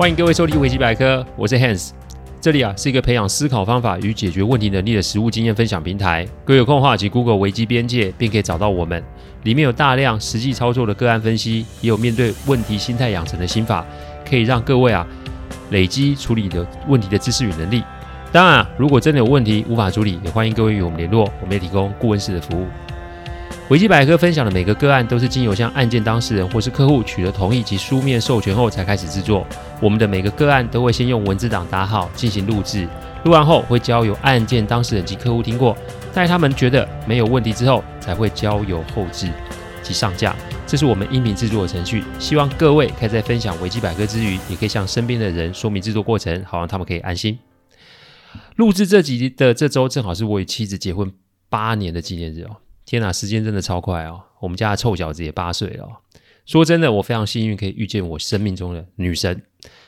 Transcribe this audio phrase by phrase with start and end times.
[0.00, 1.90] 欢迎各位收听维基百科，我是 Hans。
[2.40, 6.26] 这里啊是一个培养思考方法与解决问题能力的实务经验分享平台。
[6.42, 9.04] 各位有空的话，请 Google 维基边界，便可以找到我们。
[9.42, 13.84] 里面有大量实际操作的个案分析，也有面对问题心态养成的心法，
[14.26, 15.06] 可以让各位啊
[15.68, 17.82] 累积处理的问题的知识与能力。
[18.32, 22.66] 当然啊，如果真的有问题无法处理，也欢迎各位与我们联络，我们也提供顾问式的服务。
[23.70, 29.46] 维基百科分享的每个个案都是经由向案件当事人或是客户取得同意及书面授权后才开始制作。
[29.80, 32.88] 我们的每个个案都会先用文字档打好进行录制，
[33.24, 35.76] 录完后会交由案件当事人及客户听过，
[36.12, 39.30] 待他们觉得没有问题之后，才会交由后制
[39.84, 40.34] 及上架。
[40.66, 42.02] 这是我们音频制作的程序。
[42.18, 47.38] 希望各位可以在分享维基百科之余，也可以向身边的人说明制作过程，好让他们可以安心。
[48.56, 51.12] 录制这集的这周正好是我与妻子结婚
[51.48, 52.56] 八年的纪念日哦。
[52.90, 54.20] 天哪，时间真的超快哦！
[54.40, 55.92] 我们家的臭小子也八岁了哦。
[56.44, 59.40] 说真的，我非常幸运可以遇见我生命中的女神。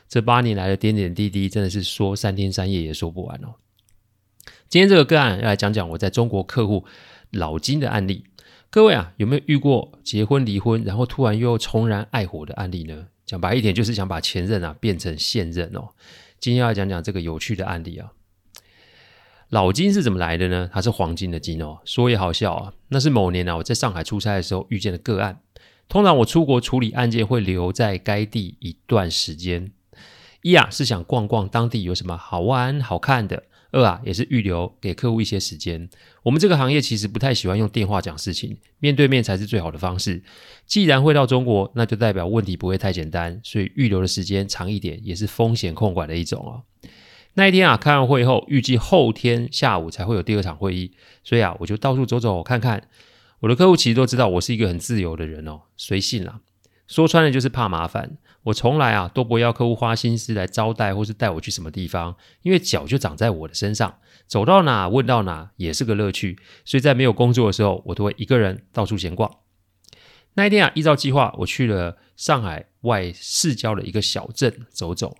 [0.08, 3.56] 这八年来的点点滴滴，真的是说三天三夜也说不完哦。
[4.68, 6.84] 今天这个个案要来讲讲我在中国客户
[7.32, 8.24] 老金的案例。
[8.70, 13.08] 各位啊，有没有遇过结婚离婚，然后突然又重燃爱火的案例呢？
[13.26, 15.88] 讲白一点，就是想把前任啊变成现任哦。
[16.38, 18.12] 今天要来讲讲这个有趣的案例啊。
[19.52, 20.70] 老金是怎么来的呢？
[20.72, 22.72] 它是黄金的金哦，说也好笑啊。
[22.88, 25.40] 那是某年啊，我在上海出差的时候遇见的个案。
[25.90, 29.70] 通常我出国处理案件会留在该地一段时间，
[30.40, 33.42] 一啊是想逛逛当地有什么好玩好看的，
[33.72, 35.86] 二啊也是预留给客户一些时间。
[36.22, 40.22] 我们这个行业其实不太喜欢用电话讲事情，面对面才是最好的方式。
[40.64, 46.62] 既然会到中国，那就代表问题不会太简单，所以预留的时间长一点也是风险控管的一种哦。
[47.34, 50.92] 那一天啊，开完会后，预计后天下午才会有第二场会议，
[51.24, 52.88] 所以啊，我就到处走走看看。
[53.40, 56.40] 我的客户其实都知道我是一个很自由的人哦，随性啦。
[56.86, 58.18] 说穿了就是怕麻烦。
[58.44, 66.38] 我从来啊都不要客户花心思来招待或是带我去什么地方，因为脚就长在我的身上，走到哪问到哪也是个乐趣。
[66.64, 69.38] 所以在没有工作的时候，我都会一个人到处闲逛。
[70.34, 75.16] 那一天啊，依照计划，我去了上海外市郊的一个小镇走走。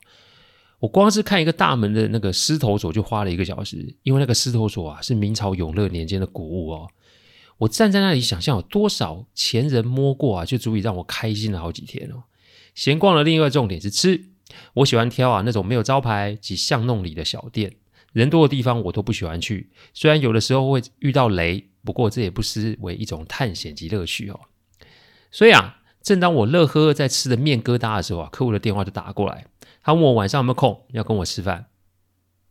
[0.83, 6.89] 我光是看一个大门的那个狮头锁就花了一个小时，因为那个狮头锁啊是明朝永乐年间的古物哦。
[7.59, 12.25] 我站在那里想象有多少前人摸过啊，就足以让我开心了好几天哦。
[12.75, 14.25] 闲逛的另一个重点是吃，
[14.75, 17.77] 我喜欢挑啊那种没有招牌及巷弄里的小店，
[18.13, 19.71] 人多的地方我都不喜欢去。
[19.95, 24.41] 虽然有的时候会遇到雷，不过这也不失为一种探险及乐趣哦。
[25.31, 29.47] 所以啊，正当我乐呵呵在吃的面疙瘩的时候啊，客户的电话就打过来。
[29.83, 31.67] 他问我晚上有没有空，要跟我吃饭。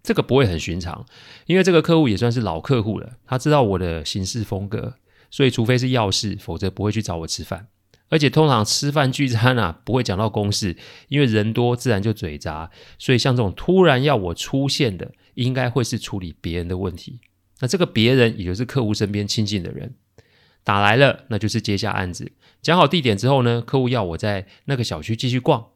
[0.03, 1.05] 这个不会很寻常，
[1.45, 3.17] 因为这个客户也算是老客户了。
[3.25, 4.95] 他知道我的行事风格，
[5.29, 7.67] 所以除非是要事，否则不会去找我吃饭。
[8.09, 10.75] 而且通常吃饭聚餐啊，不会讲到公事，
[11.07, 12.71] 因为人多自然就嘴杂。
[12.97, 17.21] 所以像这种突然要我出现的，应该会是处理别人的问题。
[17.59, 19.93] 那这个别人也就是客户身边亲近的人
[20.63, 22.31] 打来了，那就是接下案子。
[22.61, 25.67] 讲好地点之后呢，客户要我在那个小区继续逛。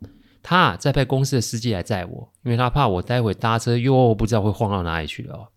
[0.47, 5.47] 他啊，再派公司的司机来载我，因为他怕我待会搭车又不知道会晃到哪里去了哦。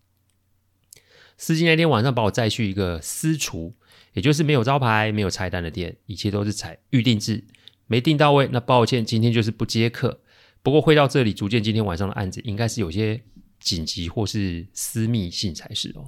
[1.37, 3.75] 司机那天晚上把我载去一个私厨，
[4.13, 7.45] 也就是没有招牌、没有菜单的店，一切都是采预定制，
[7.85, 10.21] 没订到位，那抱歉，今天就是不接客。
[10.63, 13.21] 不过会到这里，逐渐今天晚上的案子应该是有些
[13.59, 16.03] 紧急或是私密性才是哦。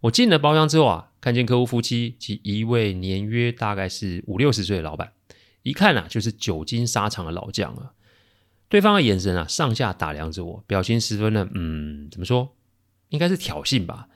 [0.00, 5.12] 我进了包厢之后啊，看见客户夫妻及一位年约大概是五六十岁的老板，
[5.62, 7.92] 一看啊，就是久经沙场的老将了。
[8.68, 12.54] 对方的眼神啊，上下打量着我，表情十分的，嗯，怎么说？
[13.08, 14.08] 应该是挑衅吧。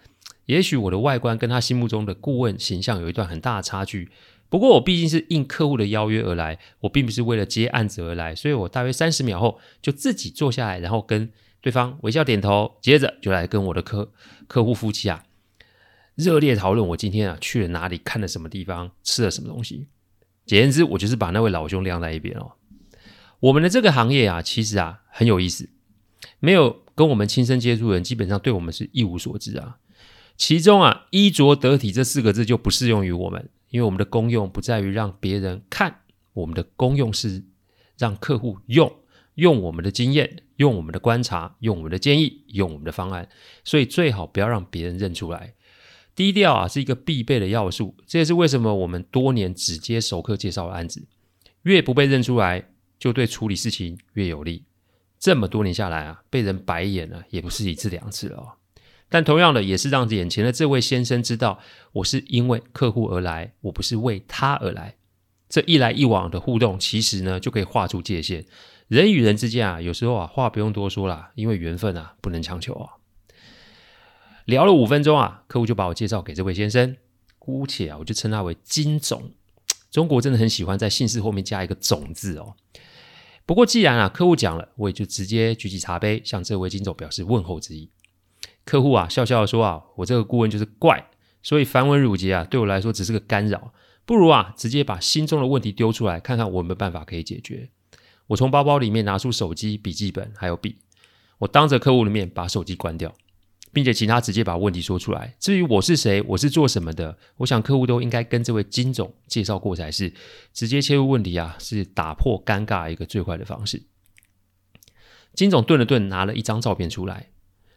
[0.47, 4.11] 也许我的外观跟他心目中的顾问形象有一段很大的差距。
[4.51, 11.31] 不过我毕竟是应客户的邀约而来，我并不是为了接案子而来，所以我大约三十秒后就自己坐下来，然后跟
[11.63, 14.13] 对方微笑点头，接着就来跟我的客
[14.47, 15.25] 客户夫妻啊
[16.17, 19.87] 热烈讨论我今天啊去了哪里，看了什么地方，吃了什么东西。
[20.45, 22.53] 简言之，我就是把那位老兄晾在一边哦。
[23.43, 25.69] 我们的这个行业啊，其实啊很有意思。
[26.39, 29.79] 没有跟我们亲身接触的人，基本上对我们是一无所知啊。
[30.37, 36.03] 其中啊，衣着得体这四个字就不适用于我们，因为我们的功用不在于让别人看，
[36.35, 37.45] 我们的功用是
[37.99, 38.93] 让客户用，
[39.35, 43.29] 用我们的经验，用我们的观察，用我们的建议，用我们的方案。
[43.65, 45.55] 所以最好不要让别人认出来。
[46.15, 51.09] 低调啊是一个必备的要素，这也是为什么我们多年只接熟客介绍的案子，
[51.63, 52.69] 越不被认出来。
[53.03, 54.63] 就对处理事情越有利。
[55.19, 58.53] 这么多年下来啊，被人白眼了也不是一次两次了哦。
[59.09, 61.59] 但同样的，也是让眼前的这位先生知道，
[61.95, 64.95] 我是因为客户而来，我不是为他而来。
[65.49, 68.45] 这一来一往的互动，其实呢就可以画出界限。
[68.87, 73.03] 人与人之间啊，有时候啊话不用多说啦，因为缘分啊不能强求啊。
[74.45, 76.97] 聊了五分钟啊，客户就把我介绍给这位先生，
[77.41, 79.33] 姑且啊我就称他为金总。
[79.91, 82.55] 中国真的很喜欢在姓氏后面加一个“总”字哦。
[83.45, 87.91] 不过既然啊客户讲了，我也就直接举起茶杯向这位金总表示问候之意。
[88.65, 91.11] 客户啊笑笑的说啊，我这个顾问就是怪，
[91.43, 93.73] 所以繁文缛节啊对我来说只是个干扰，
[94.05, 97.71] 不如啊直接把心中的问题丢出来，看看我有没有办法可以解决。
[98.29, 100.79] 我从包包里面拿出手机、笔记本还有笔，
[101.39, 103.13] 我当着客户的面把手机关掉。
[103.73, 105.35] 并且请他直接把问题说出来。
[105.41, 110.13] 至于我是谁，我是做什么的，我想客户都应该跟这位金总介绍过才是。
[110.53, 113.83] 直接切入问题啊，是打破尴尬一个最快的方式。
[115.33, 117.31] 金总顿了顿，拿了一张照片出来，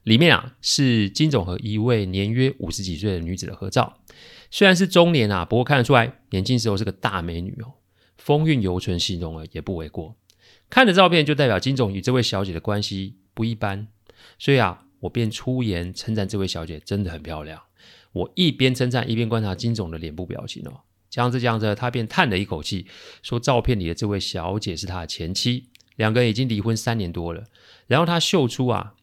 [0.03, 4.01] 里面啊是金总和一位年约五十几岁的女子的合照。
[4.51, 7.75] 虽然是中年啊，不过看得出来年轻时候是个大美女哦，
[8.17, 10.17] 风韵犹存，形容了也不为过。
[10.69, 13.87] 看着照片就代表金总与这位小姐的关系不一般，
[14.37, 14.81] 所以啊。
[15.01, 17.61] 我便出言称赞这位小姐真的很漂亮。
[18.13, 20.81] 我一边称赞一边观察金总的脸部表情哦。
[21.09, 22.87] 讲着讲着，他便叹了一口气，
[23.21, 27.45] 说：“照片里的这位小姐是他的前妻，两个人已经离婚三年多了。”
[27.87, 28.95] 然后他秀出啊，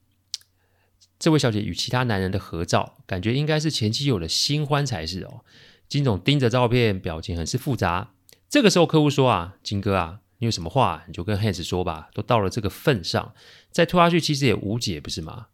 [1.18, 5.44] 这位小姐与其他男人的合照，感觉应该是前妻有了新欢才是哦。
[5.88, 8.12] 金总盯着照片，表情很是复杂。
[8.48, 12.08] 这个时候，客户说：“啊，金哥啊，你有什么话你就跟 Hans 说吧。
[12.12, 13.34] 都到了这个份上，
[13.70, 15.46] 再拖下去其实也无解，不是吗？”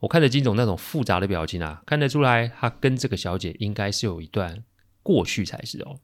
[0.00, 4.62] 我看着金总那种复杂的表情啊，看得出来他跟这个小姐应该是有一段
[5.02, 5.98] 过去才是哦。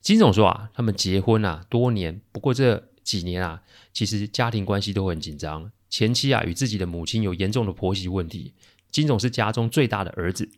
[0.00, 3.62] 金总说啊，他们结婚啊多年，不过这几年啊，
[3.92, 5.70] 其实家庭关系都很紧张。
[5.88, 8.54] 前妻啊与自己的母亲有严重的婆媳问题。
[8.90, 10.50] 金总是家中最大的儿子，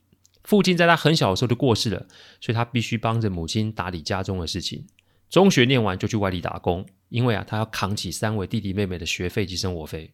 [0.45, 2.07] 父亲在他很小的时候就过世了，
[2.41, 4.87] 所以他必须帮着母亲打理家中的事情。
[5.29, 10.13] 中学念完就去外地打工，因为啊他要扛起三位弟弟妹妹的学费及生活费。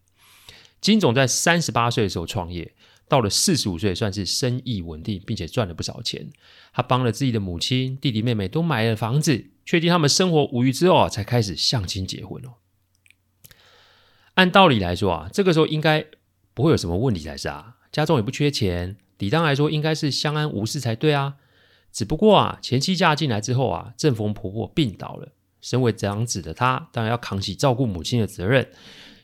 [0.87, 2.73] 金总在三十八岁的时候创业，
[3.09, 6.31] 到了四十五岁算是生意稳定，并且赚了不少钱。
[6.73, 12.55] 他帮了自己的母亲、弟弟妹妹都买了房子，确定他们生活无虞之后啊，才开始相亲结婚哦。
[14.35, 16.07] 按道理来说啊，这个时候应该
[16.55, 21.35] 不会有什么问题才是啊，家中也不缺钱，理当来说应该是相安无事才对啊。
[21.91, 28.71] 只不过啊，前妻嫁进来之后啊，正逢婆婆病倒了，身为长子的他，当然要扛起照顾母亲的责任。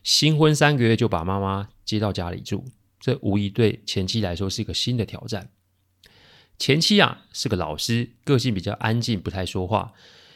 [0.03, 2.65] 新婚三个月就把妈妈接到家里住，
[2.99, 5.51] 这无疑对前妻来说是一个新的挑战。
[6.59, 9.93] 前妻啊是个老师，个性比较安静，不太说话，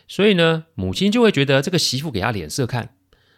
[0.08, 2.94] 所以呢，母亲就会觉得这个媳妇给她脸色看。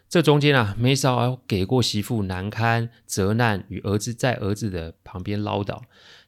[0.07, 5.81] 这中间啊，没少给过媳妇难堪、责难，与儿子在儿子的旁边唠叨。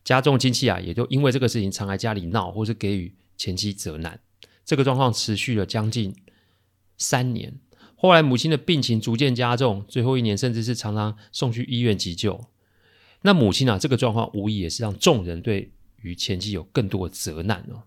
[0.04, 4.20] 家中亲戚啊，也就因为这个事情常来家里闹，或是给予前妻责难。
[4.64, 6.16] 这个状况持续了将近
[6.98, 7.56] 三年。
[8.02, 12.48] 后来母亲的病情逐渐加重，最后一年甚至是常常送去医院急救。
[13.22, 17.84] 那母亲啊，这个状况无疑也是让众人对于前妻有更多的责难哦。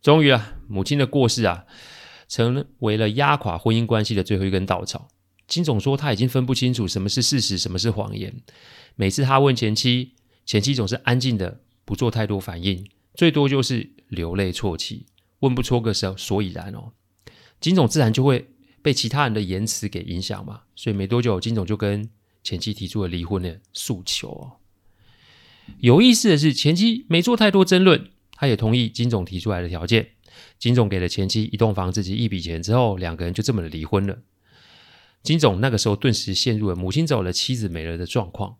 [0.00, 1.64] 终于啊，母亲的过世啊，
[2.28, 5.08] 成为了压垮婚姻关系的最后一根稻草。
[5.48, 8.32] 金总说他已经分不清楚什么是事实，什么是谎言。
[8.94, 10.12] 每次他问前妻，
[10.46, 15.06] 前妻总是安静的，不做太多反应，最多就是流泪啜泣，
[15.40, 16.92] 问不出个所所以然哦。
[17.58, 18.48] 金总自然就会。
[18.82, 22.08] 被其他人的言辞给影响嘛，所以没多久，金总就跟
[22.42, 24.52] 前妻提出了离婚的诉求。
[25.78, 30.10] 有意思的是，前妻没做太多争论，他也同意金总提出来的条件。
[30.58, 34.18] 金总给了前妻一栋房子及一笔钱之后，两个人就这么的离婚了。
[35.22, 38.56] 金总那个时候顿时陷入了母亲走了，妻子没了的状况。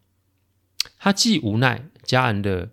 [0.98, 2.70] 他既无奈家人的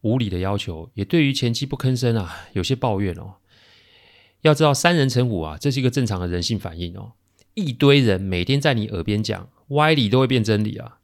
[0.00, 3.36] 无理的要求，也对于前妻不吭声啊，有些抱怨哦。
[4.42, 7.12] 要知道三人成虎啊，这是一个正常的人性反应哦。
[7.54, 10.98] 一堆人每天在你耳边讲歪理，都会变真理啊。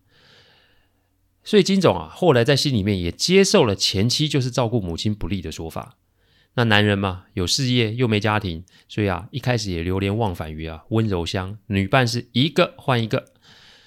[1.45, 5.97] 所以金总啊，后来在心里面也接受了前妻就是照顾母亲不利的说法。
[6.55, 13.33] 那男人嘛，有事业又没家庭，所以啊，一开始也流连忘返于啊温柔乡，女伴是一个换一个。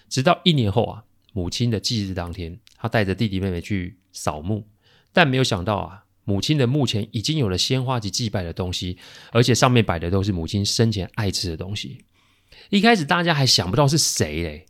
[0.08, 1.04] 直到一年后啊，
[1.34, 4.68] 母亲的忌日当天，他带着弟弟妹妹去扫墓，
[5.12, 6.06] 但没有想到啊。
[6.30, 9.00] 母亲的墓前已经有了鲜花及祭拜的东西，
[9.32, 12.06] 而且上面摆的都是母亲生前爱吃的东西。
[12.70, 14.68] 一开始大家还想不到是谁嘞，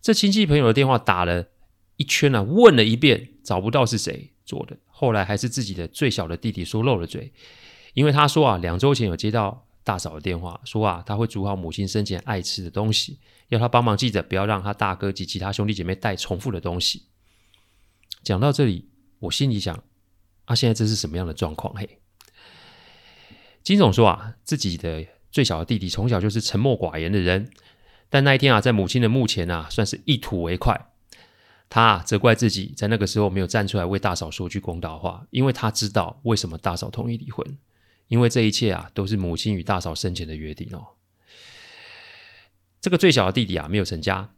[0.00, 1.48] 这亲戚朋友的电话打了
[1.96, 4.76] 一圈啊，问了一遍，找不到是谁做的。
[4.86, 7.32] 后来还是自己的最小的弟弟说漏了嘴，
[7.94, 17.02] 因为他说啊，两周前有接到大嫂的电话，说啊，他会煮好母亲生前爱吃的东西，要他帮忙记着，不要让他大哥及其他兄弟姐妹带重复的东西。
[18.22, 18.88] 讲到这里，
[19.18, 19.82] 我心里想。
[20.46, 21.74] 啊，现在这是什么样的状况？
[21.74, 21.98] 嘿，
[23.62, 27.50] 金总说啊，自己的最小的弟弟从小就是沉默寡言的人，
[28.08, 30.90] 但那一天啊，在母亲的墓前啊，算是一吐为快。
[31.68, 37.58] 他啊，责怪自己在那个时候没有站出来为大嫂说句公道话，因为他知道为什么大嫂同意离婚，
[38.06, 40.86] 因为这一切啊，都是母亲与大嫂生前的约定哦。
[42.80, 44.30] 这个最小的弟弟啊，没有成家，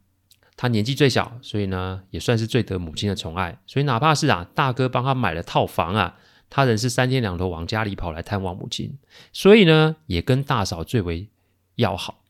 [0.61, 6.17] 他年纪最小，所以呢，也算是最得母亲的宠爱，所以哪怕是啊，大哥帮他买了套房啊。
[6.49, 8.97] 他仍是三天两头往家里跑来探望母亲，
[9.31, 11.29] 所以呢，也跟大嫂最为
[11.75, 12.25] 要好。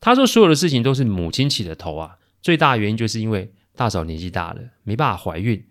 [0.00, 5.64] 他说，所有的事情都是母亲起的头啊，最大原因就是因为大嫂年纪大了，没办法怀孕，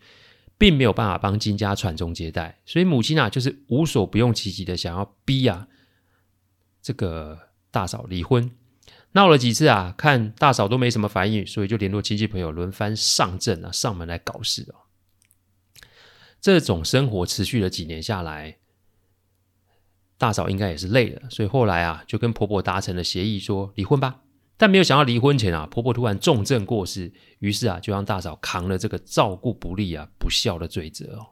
[0.58, 5.68] 并没有办法帮金家传宗接代，所以母亲啊，就是无所不用其极的想要逼啊
[6.82, 7.38] 这个
[7.72, 8.50] 大嫂离婚。
[9.13, 14.86] 闹了几次啊，看大嫂都没什么反应，所以就联络亲戚朋友轮番上阵啊，上门来搞事哦。
[16.39, 18.58] 这种生活持续了几年下来，
[20.18, 24.22] 大嫂应该也是累了，所以后来啊，就跟婆婆达成了协议，说离婚吧。
[24.56, 31.28] 但没有想到离婚前啊，婆婆突然重症过世，于是啊，就让大嫂扛了这个照顾不力啊、不孝的罪责哦。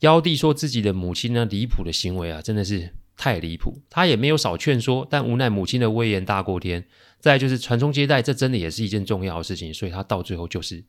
[0.00, 3.82] 幺弟说自己的母亲呢，离谱的行为啊，真的是太离谱。
[3.90, 6.86] 他也没有少劝说，但无奈母亲的威严大过天。
[7.18, 10.84] 再就是传宗接代，这真的也是一件重要的事情，所以他到最后就是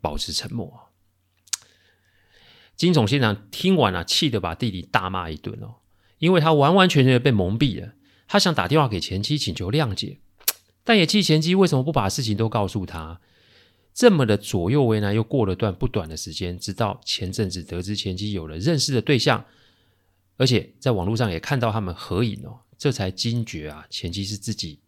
[0.00, 0.88] 保持沉默。
[2.76, 5.76] 金总先生听完了，气得把弟弟大骂一顿哦，
[6.18, 7.92] 因为他完完全全的被蒙蔽了。
[8.26, 10.20] 他想打电话给前妻请求谅解，
[10.82, 13.20] 但也气前妻为什么不把事情都告诉他？
[13.92, 19.44] 这么的左右为难，又过了段不短的时间，直到前阵子得知前妻有了认识的对象，
[20.40, 24.80] 而且在网络上也看到他们合影哦，这才惊觉啊，前妻是自己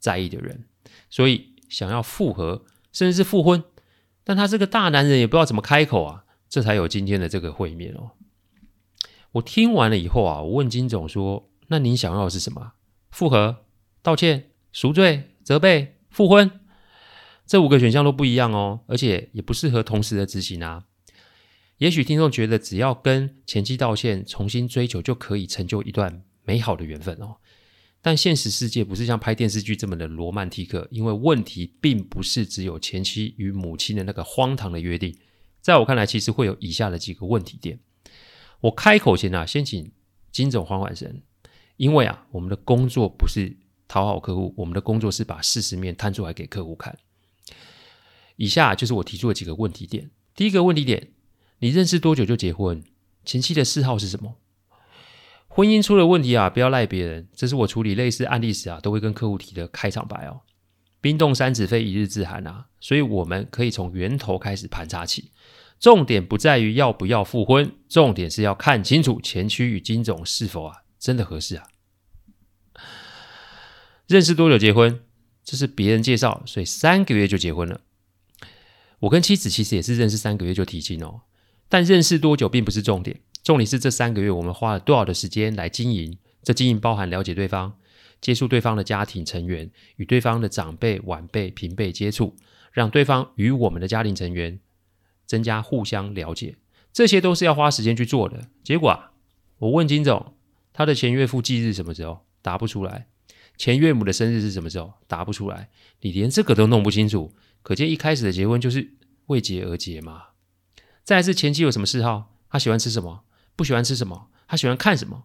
[0.00, 0.64] 在意的人，
[1.08, 3.62] 所以想要复合，甚至是复婚，
[4.24, 6.24] 但他这个大男人也不知道怎么开口啊。
[6.48, 8.10] 这才有今天的这个会面哦。
[9.32, 12.72] 我听完了以后啊，我问金总说：“那您想要的是什么？
[13.10, 13.66] 复合、
[14.02, 16.50] 道歉、赎罪、责备、复婚？
[17.46, 20.86] 这五个选项都不一样哦，而且也不适合同时的执行啊。
[21.78, 27.36] 也许听众觉得只要跟前妻道歉、重新追求就可以成就一段美好的缘分哦。
[28.00, 35.16] 但现实世界不是像拍电视剧这么的罗曼蒂克，因为问题并不是只有前妻与母亲的那个荒唐的约定。”
[35.60, 37.80] 在我看来，其实会有以下的几个问题点。
[38.60, 39.90] 我开口前啊，先请
[40.30, 41.22] 金总缓缓神，
[41.76, 43.56] 因为啊，我们的工作不是
[43.86, 46.96] 讨好客户，我们的工作是把事实面摊出来给客户看。
[48.36, 50.10] 以下就是我提出的几个问题点。
[50.34, 51.12] 第一个问题点：
[51.60, 52.82] 你认识多久就结婚？
[53.24, 54.36] 前妻的嗜好是什么？
[55.48, 57.28] 婚姻出了问题啊，不要赖别人。
[57.34, 60.42] 这是我处理类似案例时啊，都会跟客户提的开场白哦。
[61.00, 65.32] 冰冻三尺非一日之寒啊，所以我们可以从源头开始盘查起。
[65.80, 71.64] 重点不在于要不要复婚，重点是要看清楚前妻与金总是否啊真的合适啊。
[74.06, 75.00] 认识多久结婚？
[75.44, 77.80] 这是别人介绍，所以三个月就结婚了。
[79.00, 81.22] 我跟妻子其实也是认识三个月就提亲哦，
[81.68, 86.18] 但认识多久并不是重点，重点是这三个月我们花了多少的时间来经营。
[86.42, 87.74] 这经营包含了解对方。
[88.20, 92.34] 接触对方的家庭成员，与对方的长辈、晚辈、平辈接触，
[92.72, 94.58] 让对方与我们的家庭成员
[95.24, 96.56] 增加互相了解，
[96.92, 98.48] 这些都是要花时间去做的。
[98.64, 99.12] 结果啊，
[99.58, 100.34] 我问金总，
[100.72, 102.26] 他的前岳父忌日什么时候？
[102.42, 103.06] 答不出来。
[103.56, 104.94] 前岳母的生日是什么时候？
[105.06, 105.68] 答不出来。
[106.00, 107.32] 你连这个都弄不清楚，
[107.62, 108.94] 可见一开始的结婚就是
[109.26, 110.27] 为结而结嘛。
[111.08, 112.34] 再来是前妻有什么嗜好？
[112.50, 113.24] 他喜欢吃什么？
[113.56, 114.28] 不喜欢吃什么？
[114.46, 115.24] 他喜欢看什么？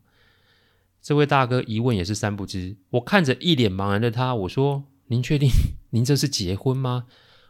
[1.01, 2.77] 这位大哥一问也是三不知。
[2.91, 5.49] 我看着一脸茫然的他，我说：“您确定
[5.91, 7.07] 您这是结婚吗？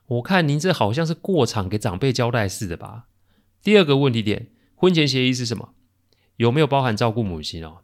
[0.08, 3.06] 我看您这好像是过场给长辈交代似的吧。”
[3.62, 5.76] 第二个问题点，婚前协议是什么？
[6.38, 7.82] 有没有包含照顾母亲哦？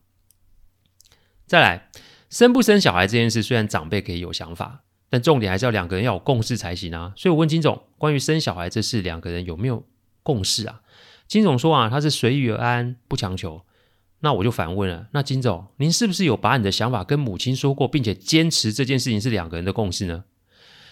[1.46, 1.92] 再来，
[2.28, 7.14] 生不生小孩这件事，虽然长辈可以有想法，但重点还是要两个人要有共识才行啊。
[7.16, 9.86] 所以我问金总，关于生小孩这事，两个人有没有
[10.24, 10.82] 共识啊？
[11.28, 13.62] 金总说啊，他是随遇而安，不强求。
[14.22, 20.26] 那我就反问了，那金总，您是不是有把你的想法跟母亲说过，并且坚持这件事情是两个人的共识呢？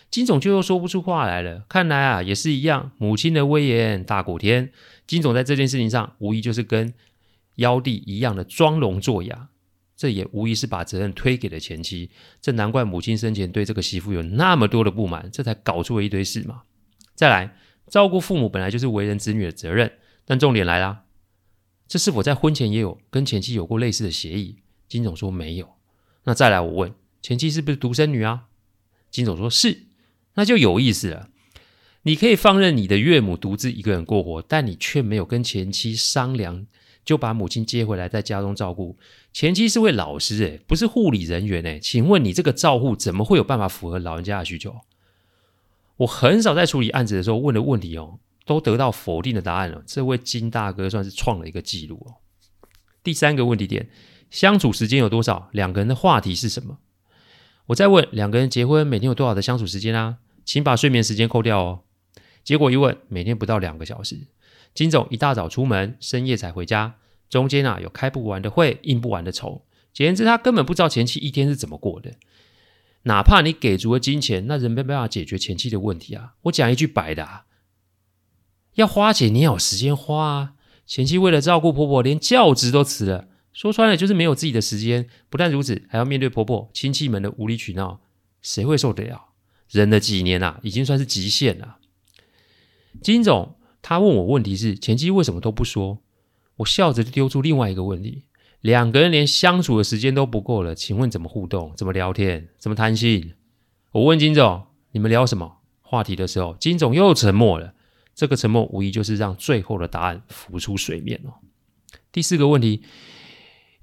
[0.10, 1.65] 金总就又说不出话来了。
[1.67, 4.72] 看来啊，也是一样，母亲的威严大过天。
[5.05, 6.93] 金总在这件事情上，无疑就是跟
[7.55, 9.50] 幺弟一样的装聋作哑，
[9.98, 12.10] 这也无疑是把责任推给了前妻。
[12.41, 16.62] 这难怪母亲生前对这个媳妇有那么多的不满，这才搞出了一堆事嘛。
[17.13, 17.57] 再来，
[17.88, 19.94] 照顾父母本来就是为人子女的责任，
[20.25, 21.03] 但重点来了。
[21.88, 24.58] 这是否在婚前也有跟前妻有过类似的协议？
[24.88, 25.75] 金总说没有。
[26.25, 28.48] 那再来，我问前妻是不是独生女啊？
[29.10, 29.86] 金总说是，
[30.36, 31.29] 那就有意思了。
[32.03, 36.67] 你可以放任你的岳母独自一个人过活，但你却没有跟前妻商量
[37.06, 38.98] 就把母亲接回来在家中照顾。
[39.32, 44.75] 前妻是位老师，诶，不是护理人员，诶，请问你这个照护怎么会有办法符合老人家的需求？
[45.97, 49.83] 我很少在处理案子的时候问的问题哦，都得到否定的答案了。
[49.85, 52.21] 这位金大哥算是创了一个记录哦。
[53.03, 53.89] 第三个问题点，
[54.29, 55.49] 相处时间有多少？
[55.51, 56.79] 两个人的话题是什么？
[57.67, 60.17] 我再问，两个人结婚每天有多少的相处时间啊？
[60.45, 61.81] 请把睡眠时间扣掉哦。
[62.43, 64.27] 结果一问，每天不到两个小时。
[64.73, 66.95] 金总一大早出门，深夜才回家，
[67.29, 69.65] 中间啊有开不完的会，应不完的酬。
[69.91, 72.13] 简言之，他根本不知道前妻一天是怎么过的。
[73.07, 76.35] 哪怕你给足了金钱，那人没办法解决前妻的问题啊。
[76.43, 77.45] 我讲一句白的啊，
[78.75, 80.53] 要花钱你要有时间花啊。
[80.85, 85.09] 前妻为了照顾婆婆，连教职都辞了，说穿了就是没有自己的时间。
[85.29, 88.01] 不但如此，还要面对婆婆亲戚们的无理取闹，
[88.41, 89.29] 谁会受得了？
[89.69, 91.77] 忍了几年啊，已经算是极限了。
[93.01, 96.01] 金总他问我问题是前妻为什么都不说？
[96.57, 98.23] 我笑着就丢出另外一个问题：
[98.67, 101.71] 两个人连相处的时间都不够了，请问怎么互动？
[101.77, 102.50] 怎么聊天？
[102.57, 103.33] 怎么谈心？
[103.93, 107.74] 我问金总：你们聊什么话题的时候，金总又沉默了。
[108.13, 111.39] 这个沉默无疑就是让最后的答案浮出水面哦。
[112.12, 112.83] 第四个问题：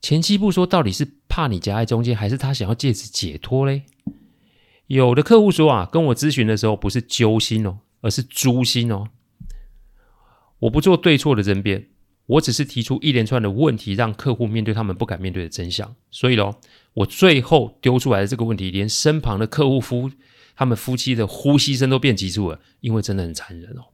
[0.03, 3.85] 前妻不说，到底是怕你夹在中间，还是他想要借此解脱嘞？
[4.89, 9.09] 有的客户说啊，跟我咨询的时候不是揪心哦，而是诛心哦。
[10.59, 11.89] 我不做对错的争辩，
[12.27, 15.95] 我只是提出一连串的问题，让客户面对他们不敢面对的真相。
[16.11, 16.55] 所以喽，
[16.95, 20.11] 我最后丢出来的这个问题，连身旁的客户夫
[20.57, 23.85] 他们夫妻的呼吸声都变急促了，因为真的很残忍哦。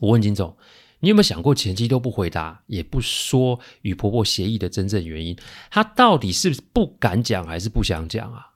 [0.00, 0.56] 我问金总，
[1.00, 5.36] 你有没有想过前妻都不回答，也不说与婆婆协议的真正原因？
[5.70, 8.48] 她到底是不敢讲，还是不想讲啊？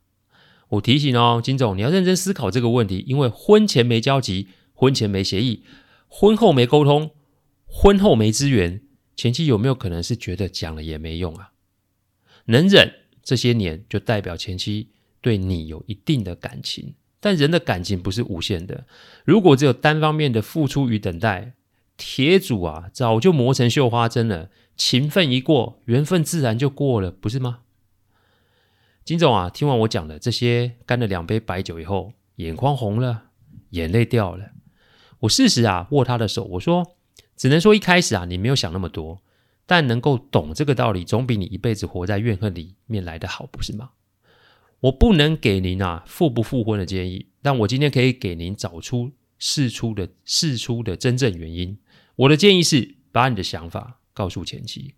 [0.68, 5.62] 我提醒哦，金总，你要认真思考这个问题，因为婚前没交集，婚前没协议，
[6.08, 7.12] 婚后没沟通，
[7.66, 8.82] 婚后没资源，
[9.14, 11.52] 前妻有没有可能是觉得讲了也没用啊？
[12.46, 12.92] 能忍
[13.22, 18.86] 这些年，就代表前妻对你有一定的感情，但人的感情不是无限的，
[19.24, 21.54] 如果只有单方面的付出与等待，
[21.96, 27.60] 铁杵啊早就磨成绣花针了，情分一过，缘分自然就过了，不是吗？
[29.04, 33.30] 金总啊，听完我讲的这些，干了两杯白酒以后，眼眶红了，
[33.70, 34.50] 眼泪掉了。
[35.20, 36.95] 我适时啊握他的手，我说
[37.36, 39.22] ：“只能说一开始啊，你没有想那么多，
[39.66, 43.90] 但能够懂这个道理，总比你一辈子活在怨恨里面来的好，不是吗？”
[44.80, 51.78] 我不能给您啊复不复婚的建议，但我今天可以给您找出事出的事出的真正原因。
[52.14, 54.94] 我的建议是，把你的想法告诉前妻，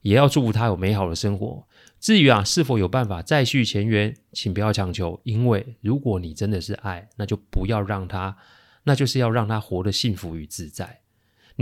[0.00, 1.68] 也要祝福他有美好的生活。
[2.00, 8.38] 至于啊，是否有办法再续前缘，请不要强求，因为如果你真的是爱，那就不要让他，
[8.84, 11.01] 那就是要让他活得幸福与自在。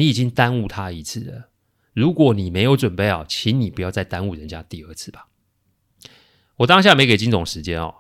[0.01, 1.51] 你已经耽误他一次了，
[1.93, 5.29] 如果你没有准备好，请你不要再耽误人家第二次吧。
[6.57, 7.95] 我当下没给金总时间哦，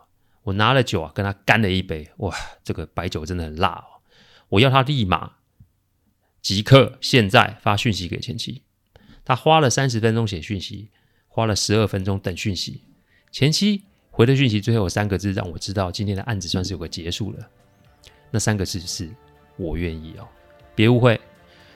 [0.44, 2.34] 我拿了酒啊，跟他干了一杯，哇，
[2.64, 4.00] 这个白酒真的很辣哦。
[4.48, 5.32] 我要他立马、
[6.40, 8.62] 即刻、现在发讯息给前妻。
[9.24, 10.90] 他花了三十分钟写讯息。
[11.32, 12.82] 花了十二分钟等讯息，
[13.30, 17.48] 前妻回的讯息最后有三个字让我知道今天的案子算是有个结束了。
[18.32, 19.08] 那三个字是
[19.56, 20.26] “我愿意”哦，
[20.74, 21.18] 别误会，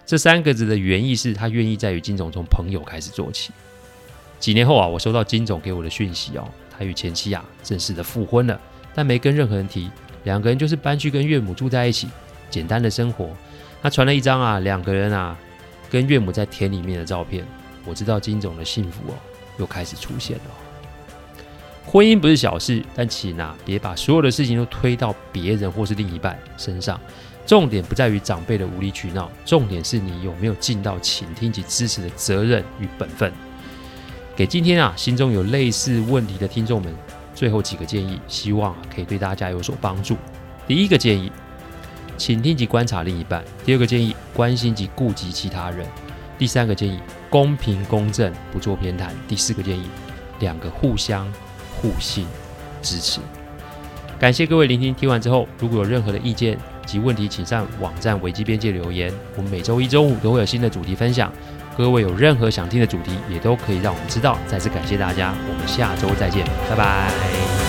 [0.07, 3.53] 这三个字的原意是他愿意在与金总从朋友开始做起。
[4.39, 8.61] 几年后啊，我收到金总给我的讯息哦，他与前妻啊正式的复婚了，
[8.95, 9.91] 但没跟任何人提，
[10.25, 12.09] 两个人就是搬去跟岳母住在一起，
[12.51, 13.31] 简单的生活。
[13.83, 15.37] 他传了一张啊两个人啊
[15.89, 17.45] 跟岳母在田里面的照片，
[17.85, 19.15] 我知道金总的幸福哦。
[19.57, 20.43] 又开始出现了。
[21.87, 27.01] 婚姻不是小事，但请啊，别把所有的事情都推到别人或是另一半身上。
[27.47, 33.31] 重点不在于长辈的无理取闹，重点是你有没有尽到倾听及支持的责任与本分。
[34.35, 36.93] 给今天啊，心中有类似问题的听众们，
[37.35, 40.17] 最后几个建议，希望啊，可以对大家有所帮助。
[40.67, 41.31] 第一个建议，
[42.17, 45.87] 倾听及观察另一半；第二个建议，关心及顾及其他人。
[46.39, 46.99] 第三个建议，
[47.31, 49.11] 公平公正，不做偏袒。
[49.29, 49.85] 第四个建议，
[50.41, 51.33] 两个互相
[51.77, 52.27] 互信
[52.83, 53.21] 支持。
[54.19, 59.13] 感谢各位聆听，听完之后，如果有任何的意见及问题，请上网站危机边界留言。
[59.37, 61.33] 我们每周一、周五都会有新的主题分享。
[61.77, 64.39] 各位有任何想听的主题，也都可以让我们知道。
[64.47, 67.64] 再次感谢大家，我们下周再见，拜拜。